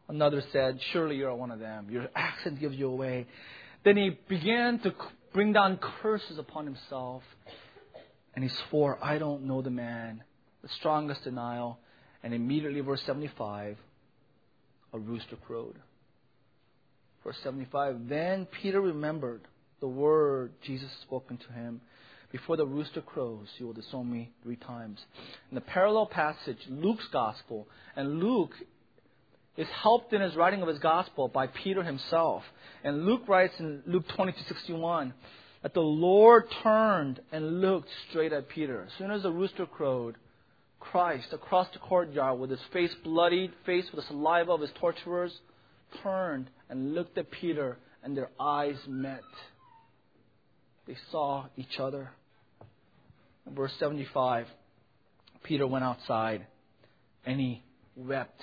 [0.08, 1.88] another said, Surely you're one of them.
[1.90, 3.26] Your accent gives you away.
[3.84, 4.94] Then he began to
[5.34, 7.24] bring down curses upon himself.
[8.36, 10.24] And he swore, I don't know the man.
[10.62, 11.80] The strongest denial.
[12.24, 13.78] And immediately, verse 75,
[14.94, 15.76] a rooster crowed.
[17.24, 19.42] Verse 75, then Peter remembered
[19.80, 21.82] the word Jesus spoken to him
[22.34, 25.00] before the rooster crows, you will disown me three times.
[25.52, 28.54] In the parallel passage, Luke's gospel, and Luke
[29.56, 32.42] is helped in his writing of his gospel by Peter himself.
[32.84, 35.14] And Luke writes in Luke 22:61
[35.62, 38.82] that the Lord turned and looked straight at Peter.
[38.82, 40.16] As soon as the rooster crowed,
[40.80, 45.40] Christ, across the courtyard with his face bloodied, face with the saliva of his torturers,
[46.02, 49.24] turned and looked at Peter, and their eyes met.
[50.88, 52.12] They saw each other.
[53.48, 54.48] In verse 75,
[55.44, 56.46] Peter went outside
[57.26, 57.64] and he
[57.96, 58.42] wept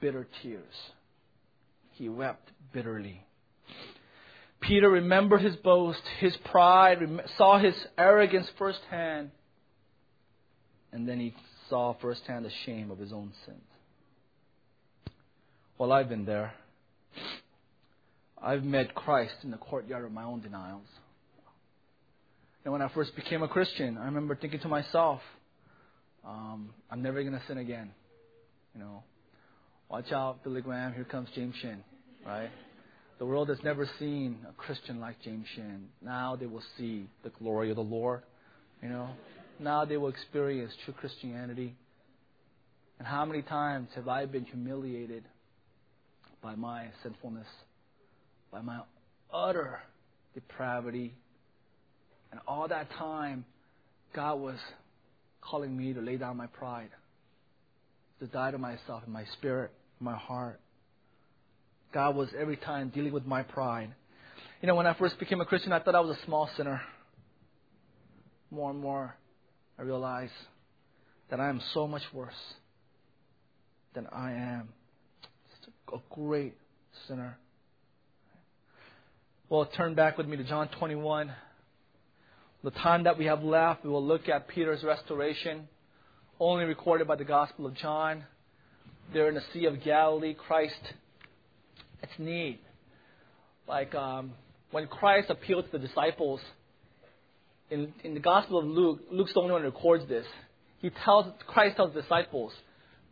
[0.00, 0.74] bitter tears.
[1.92, 3.24] He wept bitterly.
[4.60, 6.98] Peter remembered his boast, his pride,
[7.36, 9.30] saw his arrogance firsthand,
[10.92, 11.34] and then he
[11.68, 13.58] saw firsthand the shame of his own sins.
[15.76, 16.54] Well, I've been there.
[18.42, 20.86] I've met Christ in the courtyard of my own denials.
[22.64, 25.20] And when I first became a Christian, I remember thinking to myself,
[26.26, 27.90] um, I'm never going to sin again.
[28.74, 29.02] You know,
[29.90, 31.84] watch out, Billy Graham, here comes James Shin,
[32.26, 32.50] right?
[33.18, 35.86] The world has never seen a Christian like James Shin.
[36.02, 38.22] Now they will see the glory of the Lord,
[38.82, 39.10] you know.
[39.60, 41.76] Now they will experience true Christianity.
[42.98, 45.24] And how many times have I been humiliated
[46.44, 47.46] by my sinfulness,
[48.52, 48.80] by my
[49.32, 49.80] utter
[50.34, 51.14] depravity.
[52.30, 53.46] And all that time,
[54.14, 54.58] God was
[55.40, 56.90] calling me to lay down my pride,
[58.20, 60.60] to die to myself in my spirit, my heart.
[61.94, 63.94] God was every time dealing with my pride.
[64.60, 66.82] You know, when I first became a Christian, I thought I was a small sinner.
[68.50, 69.16] More and more,
[69.78, 70.30] I realize
[71.30, 72.34] that I am so much worse
[73.94, 74.68] than I am
[75.92, 76.54] a great
[77.06, 77.36] sinner.
[79.48, 81.32] Well, turn back with me to John 21.
[82.62, 85.68] The time that we have left, we will look at Peter's restoration,
[86.40, 88.24] only recorded by the Gospel of John.
[89.12, 90.80] There in the Sea of Galilee, Christ.
[92.02, 92.60] It's neat.
[93.68, 94.32] Like um,
[94.70, 96.40] when Christ appealed to the disciples,
[97.70, 100.26] in, in the Gospel of Luke, Luke's the only one who records this.
[100.78, 102.52] He tells Christ tells the disciples,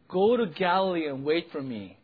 [0.08, 1.98] "Go to Galilee and wait for me."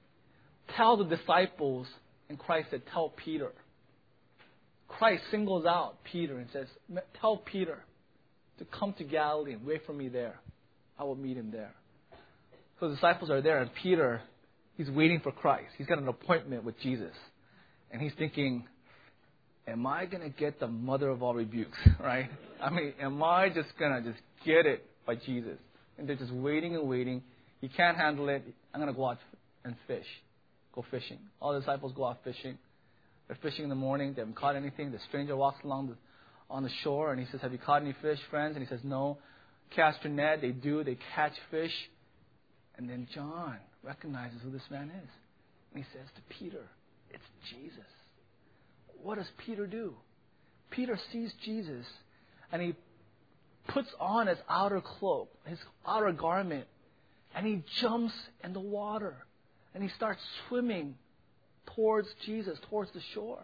[0.76, 1.87] Tell the disciples,
[2.28, 3.52] and Christ said, Tell Peter.
[4.88, 6.66] Christ singles out Peter and says,
[7.20, 7.78] Tell Peter
[8.59, 10.40] to come to Galilee and wait for me there.
[10.98, 11.74] I will meet him there.
[12.81, 14.20] So the disciples are there, and Peter,
[14.76, 15.70] he's waiting for Christ.
[15.76, 17.14] He's got an appointment with Jesus.
[17.90, 18.64] And he's thinking,
[19.66, 22.31] Am I going to get the mother of all rebukes, right?
[22.61, 25.59] I mean, am I just going to just get it by Jesus?
[25.98, 27.22] And they're just waiting and waiting.
[27.61, 28.42] He can't handle it.
[28.72, 29.18] I'm going to go out
[29.64, 30.07] and fish
[30.79, 31.19] go fishing.
[31.41, 32.57] All the disciples go out fishing.
[33.27, 34.14] They're fishing in the morning.
[34.14, 34.93] They haven't caught anything.
[34.93, 35.97] The stranger walks along the,
[36.49, 38.57] on the shore and he says, Have you caught any fish, friends?
[38.57, 39.19] And he says, No.
[39.75, 40.41] Cast your net.
[40.41, 40.85] They do.
[40.85, 41.75] They catch fish.
[42.77, 45.11] And then John recognizes who this man is.
[45.75, 46.64] And he says to Peter,
[47.11, 47.91] It's Jesus.
[49.03, 49.95] What does Peter do?
[50.71, 51.87] Peter sees Jesus
[52.53, 52.75] and he
[53.67, 56.67] puts on his outer cloak, his outer garment,
[57.35, 59.17] and he jumps in the water
[59.79, 60.97] and he starts swimming
[61.77, 63.38] towards Jesus, towards the shore.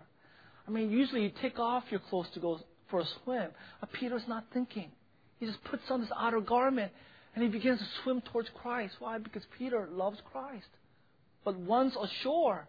[0.66, 2.59] I mean, usually you take off your clothes to go
[2.90, 4.90] for a swim, but Peter's not thinking.
[5.38, 6.90] He just puts on this outer garment
[7.37, 8.94] and he begins to swim towards Christ.
[8.99, 9.18] Why?
[9.18, 10.66] Because Peter loves Christ.
[11.44, 12.66] But once ashore,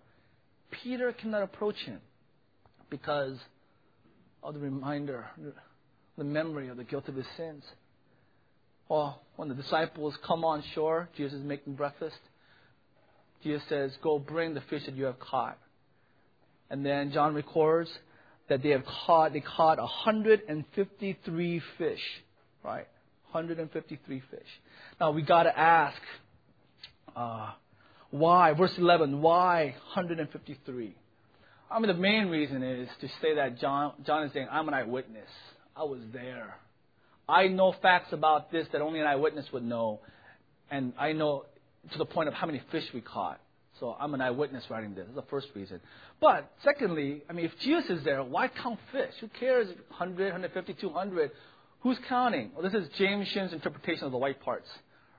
[0.83, 2.01] Peter cannot approach him
[2.91, 3.39] because
[4.43, 5.25] of the reminder,
[6.19, 7.63] the memory of the guilt of his sins.
[8.89, 12.19] Well, when the disciples come on shore, Jesus is making breakfast.
[13.43, 15.57] Jesus says, Go bring the fish that you have caught.
[16.69, 17.89] And then John records
[18.49, 21.99] that they have caught, they caught 153 fish,
[22.63, 22.87] right?
[23.31, 24.39] 153 fish.
[24.99, 25.97] Now we got to ask,
[27.15, 27.51] uh,
[28.11, 28.53] why?
[28.53, 30.95] Verse 11, why 153?
[31.69, 34.73] I mean, the main reason is to say that John, John is saying, I'm an
[34.73, 35.29] eyewitness.
[35.75, 36.55] I was there.
[37.27, 39.99] I know facts about this that only an eyewitness would know.
[40.69, 41.45] And I know
[41.91, 43.39] to the point of how many fish we caught.
[43.79, 45.05] So I'm an eyewitness writing this.
[45.07, 45.81] That's the first reason.
[46.21, 49.13] But secondly, I mean, if Jesus is there, why count fish?
[49.19, 49.67] Who cares?
[49.67, 51.31] 100, 150, 200.
[51.81, 52.51] Who's counting?
[52.55, 54.67] Well, this is James Shin's interpretation of the white parts.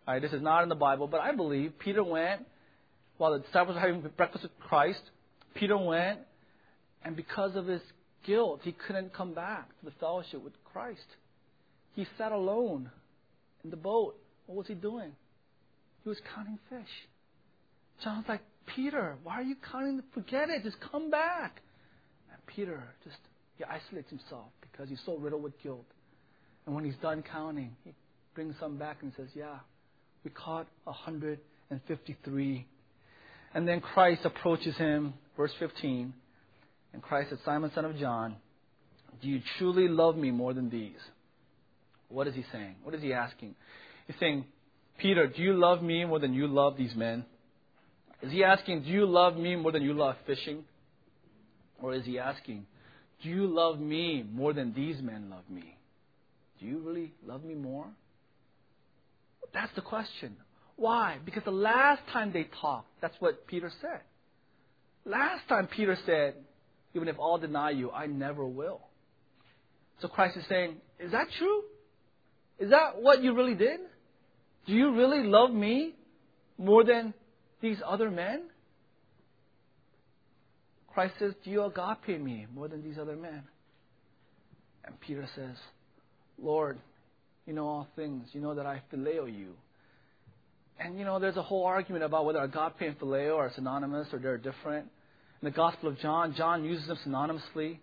[0.09, 2.47] Right, this is not in the Bible, but I believe Peter went
[3.19, 5.01] while the disciples were having breakfast with Christ.
[5.55, 6.21] Peter went,
[7.05, 7.83] and because of his
[8.25, 11.07] guilt, he couldn't come back to the fellowship with Christ.
[11.95, 12.91] He sat alone
[13.65, 14.17] in the boat.
[14.47, 15.13] What was he doing?
[16.07, 16.87] He was counting fish.
[18.05, 18.41] John's like,
[18.77, 20.01] Peter, why are you counting?
[20.15, 20.63] Forget it.
[20.63, 21.63] Just come back.
[22.31, 23.17] And Peter just
[23.59, 25.85] he isolates himself because he's so riddled with guilt.
[26.65, 27.93] And when he's done counting, he
[28.37, 29.59] brings some back and says, Yeah,
[30.23, 32.67] we caught 153.
[33.55, 36.15] And then Christ approaches him, verse 15.
[36.93, 38.37] And Christ said, Simon, son of John,
[39.21, 41.01] do you truly love me more than these?
[42.09, 42.77] What is he saying?
[42.85, 43.57] What is he asking?
[44.07, 44.45] He's saying,
[44.99, 47.25] Peter, do you love me more than you love these men?
[48.23, 50.65] Is he asking, do you love me more than you love fishing?
[51.83, 52.67] Or is he asking,
[53.23, 55.77] do you love me more than these men love me?
[56.61, 57.87] Do you really love me more?
[59.53, 60.37] That's the question.
[60.77, 61.19] Why?
[61.25, 64.01] Because the last time they talked, that's what Peter said.
[65.05, 66.35] Last time Peter said,
[66.95, 68.81] even if all deny you, I never will.
[70.01, 71.63] So Christ is saying, is that true?
[72.59, 73.81] Is that what you really did?
[74.67, 75.95] Do you really love me
[76.59, 77.15] more than
[77.61, 78.43] these other men?
[80.93, 83.43] Christ says, Do you agape me more than these other men?
[84.85, 85.57] And Peter says,
[86.41, 86.79] Lord,
[87.47, 88.29] you know all things.
[88.33, 89.53] You know that I phileo you.
[90.79, 94.19] And you know, there's a whole argument about whether agape and phileo are synonymous or
[94.19, 94.87] they're different.
[95.43, 97.79] In the Gospel of John, John uses them synonymously.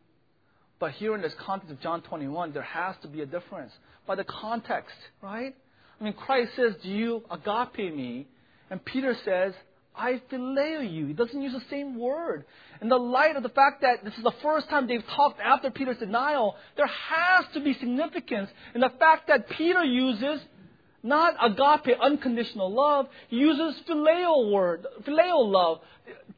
[0.80, 3.72] But here in this context of John 21, there has to be a difference.
[4.06, 5.56] By the context, right?
[6.00, 8.28] I mean, Christ says, Do you agape me?
[8.70, 9.54] And Peter says,
[9.96, 11.06] I phileo you.
[11.06, 12.46] He doesn't use the same word.
[12.82, 15.70] In the light of the fact that this is the first time they've talked after
[15.70, 20.42] Peter's denial, there has to be significance in the fact that Peter uses
[21.04, 23.08] not agape, unconditional love.
[23.28, 25.82] He uses phileo word, phileo love,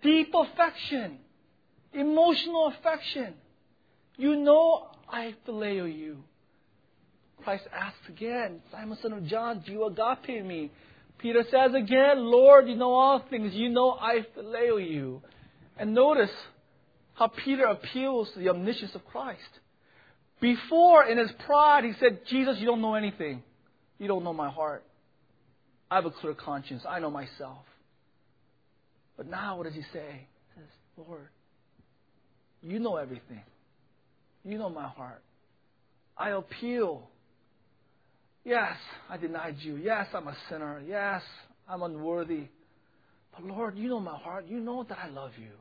[0.01, 1.19] deep affection,
[1.93, 3.35] emotional affection.
[4.17, 6.23] You know I phileo you.
[7.45, 10.71] Christ asks again, Simon son of John, do you agape me?
[11.19, 13.53] Peter says again, Lord, you know all things.
[13.53, 15.21] You know I phileo you.
[15.77, 16.31] And notice
[17.13, 19.41] how Peter appeals to the omniscience of Christ.
[20.41, 23.43] Before, in his pride, he said, Jesus, you don't know anything.
[23.99, 24.83] You don't know my heart.
[25.89, 26.83] I have a clear conscience.
[26.89, 27.63] I know myself.
[29.17, 30.27] But now, what does he say?
[30.55, 31.29] He says, Lord,
[32.63, 33.43] you know everything.
[34.43, 35.21] You know my heart.
[36.17, 37.07] I appeal.
[38.45, 38.77] Yes,
[39.09, 39.75] I denied you.
[39.75, 40.81] Yes, I'm a sinner.
[40.87, 41.23] Yes,
[41.67, 42.43] I'm unworthy.
[43.33, 44.45] But Lord, you know my heart.
[44.47, 45.51] You know that I love you.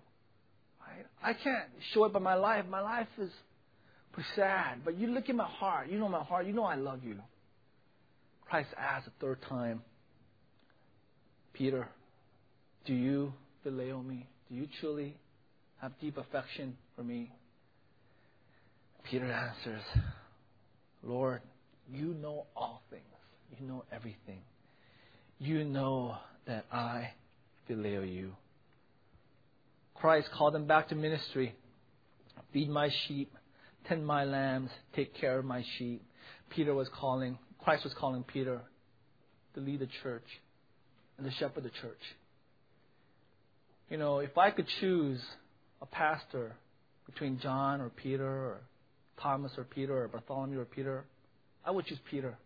[0.86, 1.06] Right?
[1.22, 2.66] I can't show it by my life.
[2.70, 3.30] My life is
[4.36, 4.84] sad.
[4.84, 5.88] But you look at my heart.
[5.88, 6.46] You know my heart.
[6.46, 7.16] You know I love you.
[8.48, 9.82] Christ asked a third time,
[11.54, 11.88] Peter,
[12.84, 13.32] do you
[13.64, 14.28] phileo me?
[14.50, 15.16] Do you truly
[15.80, 17.32] have deep affection for me?
[19.10, 19.82] Peter answers,
[21.02, 21.40] Lord,
[21.92, 23.02] you know all things.
[23.58, 24.40] You know everything.
[25.38, 26.16] You know
[26.46, 27.10] that I
[27.68, 28.32] phileo you.
[29.94, 31.54] Christ called them back to ministry.
[32.52, 33.32] Feed my sheep,
[33.88, 36.02] tend my lambs, take care of my sheep.
[36.50, 38.60] Peter was calling, Christ was calling Peter
[39.54, 40.26] to lead the church
[41.16, 42.00] and to shepherd the church.
[43.90, 45.20] You know, if I could choose
[45.80, 46.56] a pastor
[47.06, 48.60] between John or Peter or
[49.20, 51.04] Thomas or Peter or Bartholomew or Peter,
[51.64, 52.36] I would choose Peter.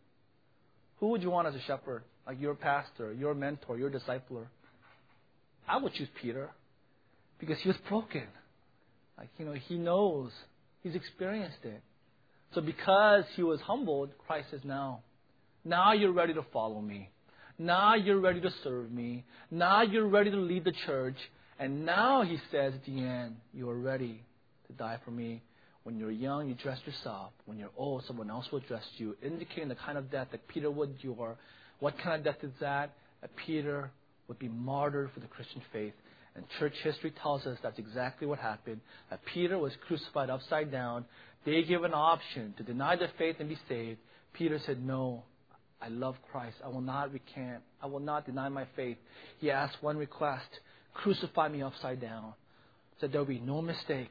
[1.01, 2.03] Who would you want as a shepherd?
[2.27, 4.47] Like your pastor, your mentor, your discipler?
[5.67, 6.51] I would choose Peter
[7.39, 8.27] because he was broken.
[9.17, 10.31] Like, you know, he knows,
[10.83, 11.83] he's experienced it.
[12.55, 15.01] So because he was humbled, Christ says, now,
[15.65, 17.11] now you're ready to follow me.
[17.59, 19.25] Now you're ready to serve me.
[19.51, 21.17] Now you're ready to lead the church.
[21.59, 24.23] And now, he says at the end, you are ready
[24.69, 25.43] to die for me.
[25.89, 27.33] When you're young, you dress yourself.
[27.47, 30.71] When you're old, someone else will dress you, indicating the kind of death that Peter
[30.71, 31.39] would endure.
[31.81, 32.93] What kind of death is that?
[33.23, 33.91] That Peter
[34.29, 35.95] would be martyred for the Christian faith.
[36.37, 38.83] And church history tells us that's exactly what happened.
[39.09, 41.07] That Peter was crucified upside down.
[41.47, 43.99] They gave an option to deny their faith and be saved.
[44.35, 45.23] Peter said, No,
[45.81, 46.57] I love Christ.
[46.63, 47.63] I will not recant.
[47.83, 48.99] I will not deny my faith.
[49.39, 50.51] He asked one request
[50.93, 52.35] crucify me upside down.
[53.01, 54.11] Said there will be no mistake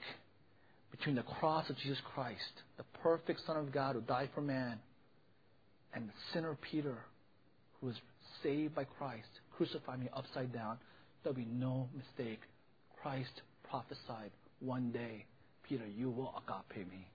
[0.92, 4.80] between the cross of Jesus Christ, the perfect Son of God who died for man,
[5.94, 6.98] and the sinner Peter,
[7.80, 7.96] who was
[8.44, 10.78] saved by Christ, crucify me upside down,
[11.24, 12.40] there'll be no mistake.
[13.02, 15.26] Christ prophesied one day,
[15.68, 17.08] Peter, you will agape me.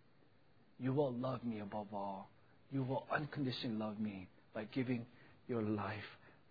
[0.79, 2.29] You will love me above all.
[2.71, 5.07] You will unconditionally love me by giving
[5.49, 5.99] your life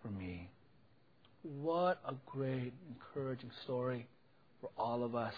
[0.02, 0.48] for me.
[1.42, 4.06] What a great, encouraging story
[4.60, 5.34] for all of us.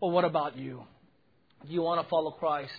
[0.00, 0.82] Well, what about you?
[1.66, 2.72] Do you want to follow Christ?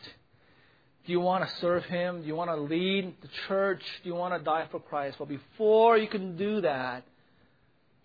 [1.06, 2.22] Do you want to serve Him?
[2.22, 3.82] Do you want to lead the church?
[4.04, 5.20] Do you want to die for Christ?
[5.20, 7.04] Well, before you can do that,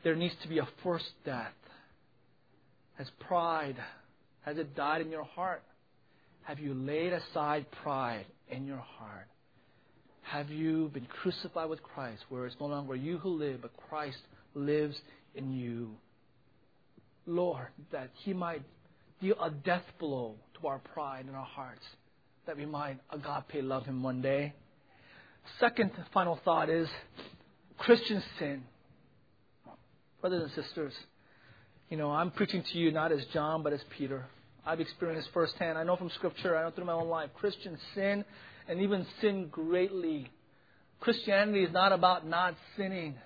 [0.04, 1.52] there needs to be a first death.
[2.98, 3.76] Has pride,
[4.42, 5.62] has it died in your heart?
[6.42, 9.26] Have you laid aside pride in your heart?
[10.22, 14.18] Have you been crucified with Christ, where it's no longer you who live, but Christ
[14.54, 14.96] lives
[15.34, 15.90] in you?
[17.26, 18.62] Lord, that He might
[19.20, 20.34] deal a death blow
[20.64, 21.84] our pride in our hearts,
[22.46, 24.52] that we might agape love Him one day.
[25.60, 26.88] Second final thought is
[27.78, 28.62] Christian sin.
[30.20, 30.92] Brothers and sisters,
[31.90, 34.24] you know, I'm preaching to you not as John, but as Peter.
[34.64, 35.76] I've experienced firsthand.
[35.76, 38.24] I know from Scripture, I know through my own life, Christian sin
[38.68, 40.30] and even sin greatly.
[41.00, 43.16] Christianity is not about not sinning.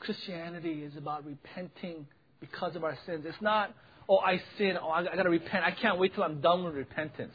[0.00, 2.06] Christianity is about repenting
[2.40, 3.24] because of our sins.
[3.26, 3.74] It's not,
[4.08, 5.64] oh, I sin, oh, I, I got to repent.
[5.64, 7.34] I can't wait till I'm done with repentance.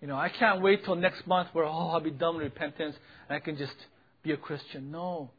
[0.00, 2.96] You know, I can't wait till next month where, oh, I'll be done with repentance
[3.28, 3.76] and I can just
[4.22, 4.90] be a Christian.
[4.90, 5.30] No.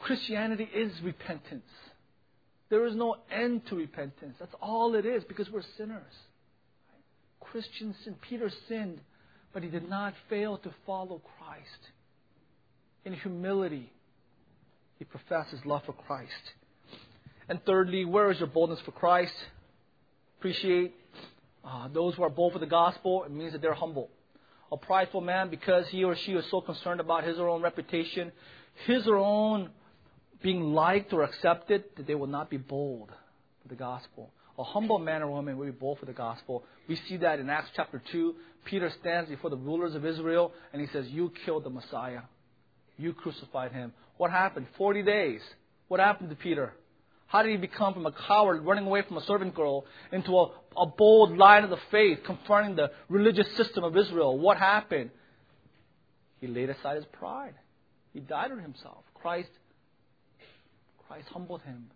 [0.00, 1.62] Christianity is repentance.
[2.68, 4.36] There is no end to repentance.
[4.38, 6.12] That's all it is because we're sinners.
[7.40, 8.14] Christians sin.
[8.28, 9.00] Peter sinned,
[9.52, 11.90] but he did not fail to follow Christ.
[13.04, 13.90] In humility,
[14.98, 16.30] he professed his love for Christ.
[17.50, 19.34] And thirdly, where is your boldness for Christ?
[20.38, 20.94] Appreciate
[21.64, 23.24] uh, those who are bold for the gospel.
[23.24, 24.08] It means that they're humble.
[24.70, 27.60] A prideful man, because he or she is so concerned about his or her own
[27.60, 28.30] reputation,
[28.86, 29.70] his or her own
[30.40, 33.10] being liked or accepted, that they will not be bold
[33.62, 34.30] for the gospel.
[34.56, 36.62] A humble man or woman will be bold for the gospel.
[36.88, 38.32] We see that in Acts chapter 2.
[38.64, 42.20] Peter stands before the rulers of Israel and he says, You killed the Messiah.
[42.96, 43.92] You crucified him.
[44.18, 44.68] What happened?
[44.78, 45.40] 40 days.
[45.88, 46.74] What happened to Peter?
[47.30, 50.50] How did he become from a coward running away from a servant girl into a,
[50.76, 54.36] a bold lion of the faith confronting the religious system of Israel?
[54.36, 55.10] What happened?
[56.40, 57.54] He laid aside his pride.
[58.12, 59.04] He died on himself.
[59.14, 59.50] Christ
[61.06, 61.88] Christ humbled him.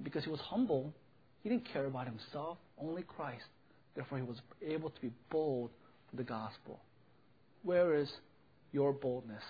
[0.00, 0.92] Because he was humble,
[1.42, 3.46] he didn't care about himself, only Christ.
[3.96, 5.70] Therefore, he was able to be bold
[6.08, 6.78] for the gospel.
[7.64, 8.08] Where is
[8.72, 9.42] your boldness?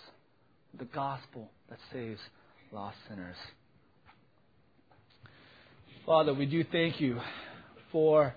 [0.78, 2.20] The gospel that saves
[2.72, 3.36] lost sinners.
[6.08, 7.20] Father, we do thank you
[7.92, 8.34] for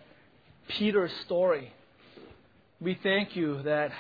[0.68, 1.72] Peter's story.
[2.82, 3.92] We thank you that,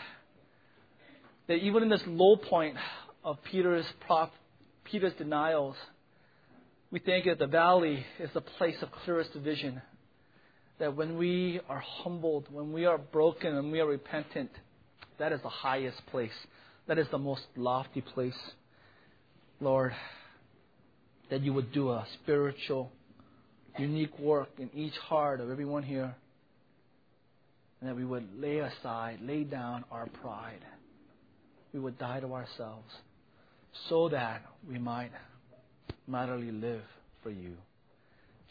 [1.48, 2.76] that even in this low point
[3.24, 3.86] of Peter's,
[4.84, 5.78] Peter's denials,
[6.92, 9.82] we think that the valley is the place of clearest vision.
[10.80, 14.52] That when we are humbled, when we are broken, and we are repentant,
[15.18, 16.36] that is the highest place.
[16.88, 18.38] That is the most lofty place.
[19.62, 19.94] Lord,
[21.30, 22.92] that you would do a spiritual,
[23.78, 26.14] unique work in each heart of everyone here.
[27.80, 30.64] And that we would lay aside, lay down our pride.
[31.74, 32.92] We would die to ourselves
[33.90, 35.12] so that we might
[36.06, 36.84] mightily live
[37.24, 37.50] for you.
[37.50, 37.56] In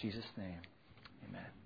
[0.00, 0.60] Jesus' name,
[1.28, 1.59] amen.